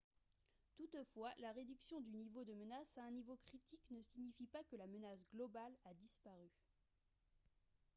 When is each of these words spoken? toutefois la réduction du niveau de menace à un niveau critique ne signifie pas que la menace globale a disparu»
toutefois 0.73 1.29
la 1.39 1.51
réduction 1.51 2.01
du 2.01 2.09
niveau 2.11 2.43
de 2.43 2.55
menace 2.55 2.97
à 2.97 3.03
un 3.03 3.11
niveau 3.11 3.37
critique 3.45 3.85
ne 3.91 4.01
signifie 4.01 4.47
pas 4.47 4.63
que 4.63 4.75
la 4.75 4.87
menace 4.87 5.27
globale 5.31 5.77
a 5.85 5.93
disparu» 5.93 6.49